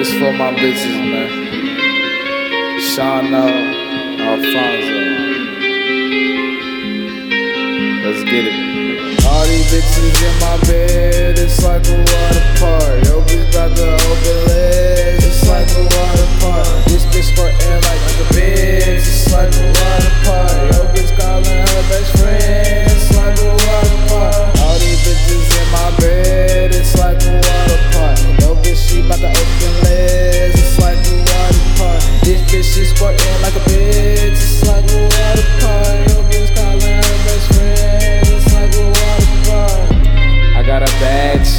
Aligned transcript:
my 0.00 0.50
bitches, 0.54 0.96
man. 0.96 1.28
Shawno, 2.80 3.44
Alfonso. 4.18 5.00
Let's 8.02 8.24
get 8.24 8.44
it. 8.48 8.54
All 9.26 9.44
these 9.44 9.66
bitches 9.70 10.16
in 10.24 10.34
my 10.40 10.56
bed, 10.66 11.38
it's 11.38 11.62
like 11.62 11.86
a 11.86 11.98
water 11.98 12.44
park. 12.56 13.04
Yo, 13.04 13.20
bitch 13.28 13.44
about 13.50 13.76
to 13.76 13.92
open 13.92 14.38
legs, 14.48 15.26
it's 15.26 15.46
like 15.46 15.68
a 15.76 15.82
water 15.82 16.28
park. 16.40 16.84
This 16.86 17.04
bitch 17.12 17.28
squirting 17.34 17.82
like 17.84 18.00
a 18.00 18.26
bitch, 18.32 18.59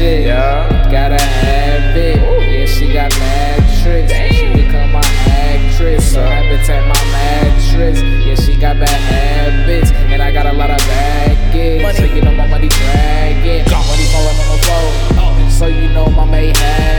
chick, 0.00 0.24
Yeah. 0.24 0.88
gotta 0.90 1.20
have 1.20 1.94
it. 1.94 2.16
Yeah, 2.16 2.64
she 2.64 2.90
got 2.90 3.10
mad 3.18 3.60
tricks. 3.82 4.12
She 4.34 4.46
become 4.54 4.92
my 4.92 5.04
actress. 5.28 6.12
So 6.12 6.22
habitat 6.22 6.82
my 6.88 7.00
mattress. 7.12 8.00
Yeah, 8.24 8.34
she 8.34 8.56
got 8.56 8.78
bad 8.80 8.88
habits, 8.88 9.90
and 10.12 10.22
I 10.22 10.32
got 10.32 10.46
a 10.46 10.54
lot 10.54 10.70
of 10.70 10.78
baggage. 10.88 11.96
So 11.96 12.04
you 12.04 12.22
know 12.22 12.32
my 12.32 12.46
money 12.46 12.68
dragging, 12.68 13.64
money 13.90 14.06
falling 14.12 14.38
on 14.42 14.48
the 14.52 14.58
floor. 14.64 15.50
So 15.50 15.66
you 15.66 15.88
know 15.92 16.06
my 16.06 16.24
may 16.24 16.48
habit. 16.56 16.89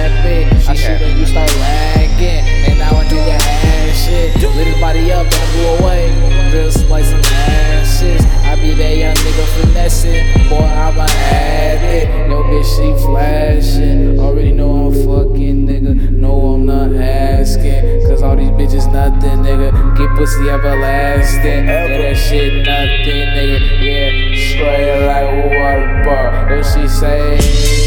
Nothing 18.91 19.43
nigga. 19.43 19.71
Get 19.97 20.09
pussy 20.15 20.49
everlasting, 20.49 21.65
yeah 21.65 21.87
that 21.87 22.15
shit 22.15 22.65
nothing 22.65 23.27
nigga. 23.35 23.59
Yeah, 23.81 24.11
straight 24.49 25.05
like 25.07 25.29
a 25.29 25.47
water 25.47 26.03
bar. 26.05 26.49
Yo 26.49 26.61
she 26.63 26.87
say. 26.87 27.80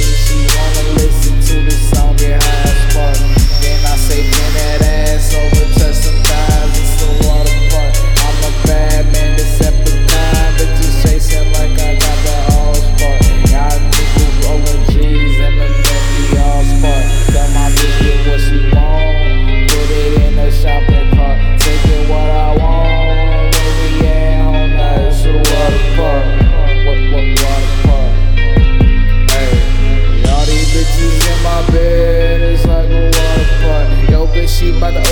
Bye. 34.73 35.04